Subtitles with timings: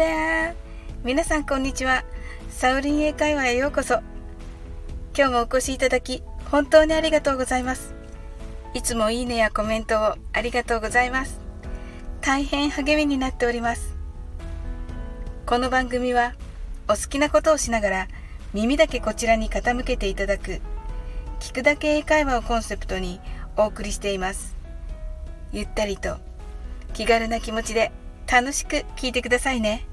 [0.00, 0.54] there!
[1.04, 2.04] 皆さんこんにちは。
[2.48, 4.00] サウリン英会話へようこそ。
[5.14, 7.92] 今日もお越しいただき、本当にありがとうございます。
[8.72, 11.38] いつもいいねやコメントをありがとうございます。
[12.22, 13.94] 大変励みになっております。
[15.44, 16.32] この番組は、
[16.88, 18.08] お好きなことをしながら、
[18.54, 20.62] 耳だけこちらに傾けていただく、
[21.40, 23.20] 聞くだけ英会話をコンセプトに
[23.58, 24.56] お送りしています。
[25.52, 26.16] ゆったりと、
[26.94, 27.92] 気軽な気持ちで
[28.26, 29.89] 楽しく聞いてくださいね。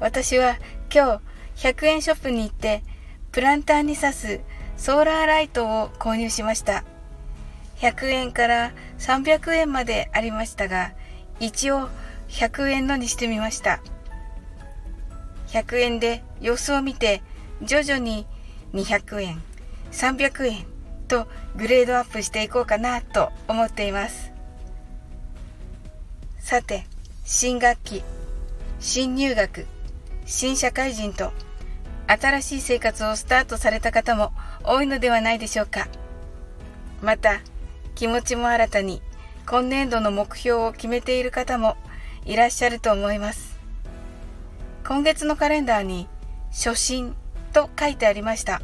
[0.00, 0.56] 私は
[0.94, 1.20] 今
[1.56, 2.82] 日100円ショップに行って
[3.32, 4.40] プランターに挿す
[4.76, 6.84] ソーラーライトを購入しました。
[7.78, 10.92] 100円から300円までありましたが、
[11.40, 11.88] 一応
[12.28, 13.80] 100円のにしてみました。
[15.48, 17.22] 100円で様子を見て
[17.62, 18.26] 徐々に
[18.74, 19.42] 200円、
[19.92, 20.66] 300円
[21.08, 21.26] と
[21.56, 24.32] グレードアップしていこうかなと思っています。
[26.38, 26.84] さて、
[27.24, 28.02] 新学期、
[28.78, 29.66] 新入学、
[30.26, 31.32] 新社会人と
[32.08, 34.32] 新しい生活をスタートされた方も
[34.64, 35.88] 多いのではないでしょうか。
[37.00, 37.40] また、
[37.94, 39.02] 気持ちも新たに
[39.46, 41.76] 今年度の目標を決めている方も
[42.24, 43.56] いらっしゃると思います。
[44.84, 46.08] 今月のカレンダーに
[46.50, 47.14] 初心
[47.52, 48.60] と書いてありました。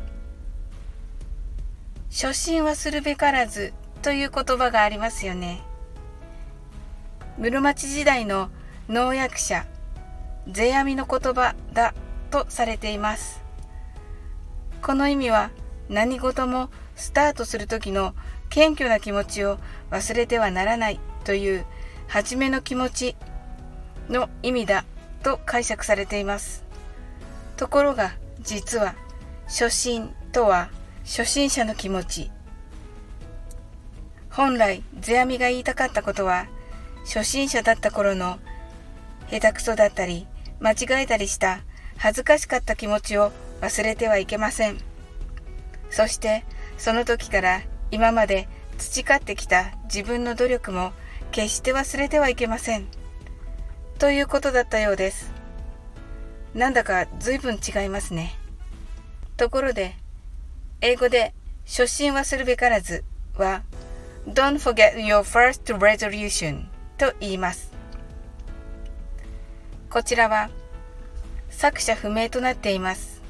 [2.11, 5.63] 初心はするべからずという言葉がありますよね。
[7.39, 8.51] 室町時代の
[8.89, 9.65] 農薬者
[10.47, 11.95] 世阿弥の言葉だ
[12.31, 13.43] とされています。
[14.83, 15.51] この意味は
[15.89, 18.15] 何事もスタートする時の
[18.49, 19.59] 謙虚な気持ちを
[19.91, 21.65] 忘れてはならないという
[22.09, 23.17] 初めの気持ち
[24.09, 24.85] の意味だ
[25.23, 26.65] と解釈されています。
[27.57, 28.95] ところが実は
[29.47, 30.71] 初心とは
[31.05, 32.31] 初心者の気持ち。
[34.31, 36.47] 本来世阿弥が言いたかったことは
[37.05, 38.39] 初心者だった頃の
[39.31, 40.27] 下手くそだったり
[40.63, 41.61] 間違えたりした
[41.99, 44.79] 恥ずかしかった気持ちを忘れてはいけません。
[45.91, 46.45] そして
[46.79, 50.93] その時から今まで培ってきた自分の努力も
[51.33, 52.87] 決して忘れてはいけません。
[53.99, 55.33] ということだったようです。
[56.55, 58.35] なんだか随分違いますね。
[59.37, 59.97] ところで、
[60.81, 61.35] 英語で
[61.67, 63.05] 初心はするべからず
[63.37, 63.63] は
[64.27, 66.67] Don't forget your first resolution
[66.99, 67.72] と言います。
[69.93, 70.49] こちらは
[71.51, 73.21] 作者不明となっています。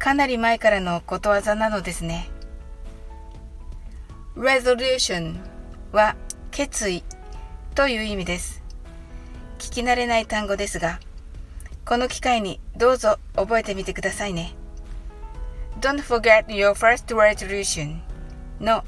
[0.00, 2.28] かなり前からのことわざなのですね。
[4.36, 5.36] resolution
[5.92, 6.16] は
[6.50, 7.04] 決意
[7.76, 8.64] という意味です。
[9.60, 10.98] 聞き慣れない単語ですが、
[11.84, 14.56] この機会にどうぞ覚えてみてくださいね。
[15.80, 18.00] Don't forget your first resolution
[18.60, 18.82] の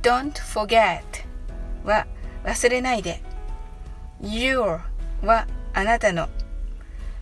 [0.00, 1.02] Don't forget
[1.84, 2.06] は
[2.44, 3.22] 忘れないで
[4.22, 4.80] Your
[5.22, 6.28] はあなたの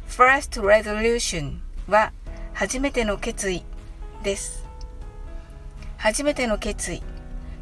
[0.09, 1.59] First resolution
[1.89, 2.13] は
[2.55, 3.65] 初めての決意
[4.23, 4.65] です。
[5.99, 7.03] 初めての決意。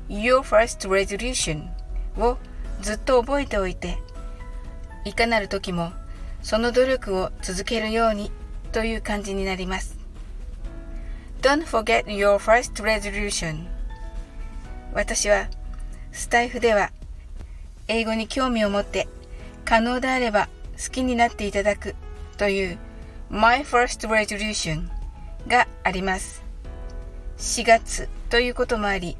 [0.09, 1.69] Your first resolution
[2.19, 2.37] を
[2.81, 3.99] ずっと覚えておいて
[5.05, 5.93] いかなる時も
[6.43, 8.31] その努力を続けるように
[8.73, 9.99] という感じになります。
[11.41, 13.67] Don't forget your first resolution
[14.93, 15.49] 私は
[16.13, 16.91] スタイフでは
[17.89, 19.09] 英語に興味を持って
[19.65, 20.49] 可能であれば
[20.83, 21.95] 好きになっていただく
[22.37, 22.79] という
[23.31, 24.89] My First Resolution
[25.47, 26.43] があります。
[27.39, 29.17] 4月ということもあり、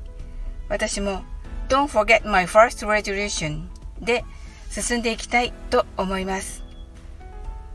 [0.69, 1.23] 私も
[1.69, 3.67] Don't forget my first resolution
[4.01, 4.25] で
[4.71, 6.65] 進んでいきたいと思います。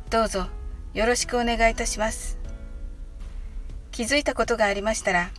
[0.09, 0.47] どうぞ
[0.93, 2.37] よろしくお願いいたします。
[3.91, 5.29] 気づいたことがありましたら、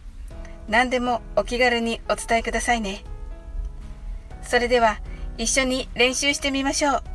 [0.68, 3.04] 何でもお気軽にお伝えくださいね。
[4.42, 5.00] それでは
[5.38, 7.09] 一緒に練習してみましょう。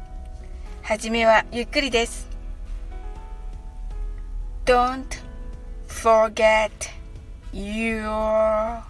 [0.85, 2.29] はじめはゆっくりです。
[4.65, 5.05] Don't
[5.87, 6.71] forget
[7.53, 8.83] your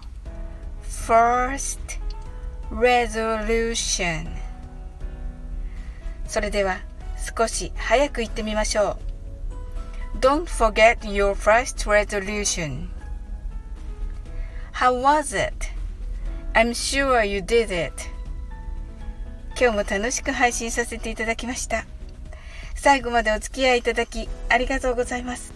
[0.83, 1.79] first
[2.71, 4.29] resolution
[6.27, 6.79] それでは
[7.37, 8.99] 少し早く言ってみましょ
[10.15, 10.19] う。
[10.19, 12.89] Don't forget your first resolution.
[14.73, 15.53] How was it?
[16.55, 17.93] I'm sure you did it.
[19.60, 21.86] 今日も楽しく配信させていただきました。
[22.76, 25.54] 最後までお付き合いいただきありがとうございます。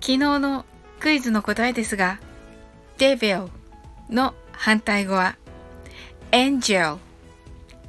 [0.00, 0.64] 昨日の
[1.00, 2.20] クイズの答えですが、
[2.98, 3.48] devil
[4.10, 5.36] の反対語は
[6.30, 6.98] angel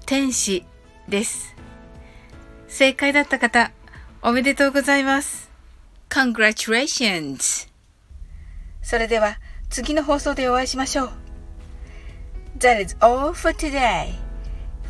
[0.06, 0.66] 天使
[1.08, 1.56] です。
[2.68, 3.72] 正解だった方、
[4.22, 5.50] おめでとうございます。
[6.10, 7.68] Congratulations!
[8.82, 9.38] それでは
[9.70, 11.12] 次の放送でお会いしましょう。
[12.60, 14.27] That is all for today.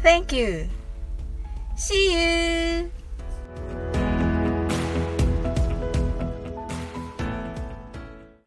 [0.01, 0.69] Thank you.
[1.75, 2.91] See you.